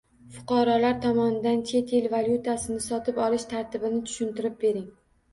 Fuqarolar 0.35 0.93
tomonidan 1.01 1.59
chet 1.71 1.91
el 1.97 2.07
valyutasini 2.13 2.81
sotib 2.85 3.19
olish 3.25 3.45
tartibini 3.51 4.01
tushuntirib 4.07 4.57
bering? 4.65 4.89